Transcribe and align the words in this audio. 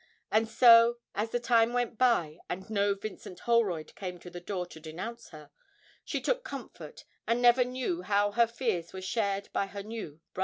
And 0.31 0.47
so, 0.49 0.97
as 1.13 1.29
the 1.29 1.39
time 1.39 1.73
went 1.73 1.99
by, 1.99 2.39
and 2.49 2.67
no 2.71 2.95
Vincent 2.95 3.41
Holroyd 3.41 3.93
came 3.93 4.17
to 4.21 4.31
the 4.31 4.41
door 4.41 4.65
to 4.65 4.79
denounce 4.79 5.29
her, 5.29 5.51
she 6.03 6.19
took 6.19 6.43
comfort 6.43 7.05
and 7.27 7.39
never 7.39 7.63
knew 7.63 8.01
how 8.01 8.31
her 8.31 8.47
fears 8.47 8.93
were 8.93 9.01
shared 9.03 9.49
by 9.53 9.67
her 9.67 9.83
new 9.83 10.19
brother 10.33 10.39
in 10.39 10.39
law. 10.39 10.39